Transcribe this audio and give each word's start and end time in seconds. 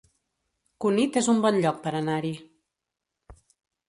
Cunit 0.85 1.19
es 1.21 1.29
un 1.33 1.43
bon 1.45 1.59
lloc 1.65 1.77
per 1.83 1.93
anar-hi 1.99 2.31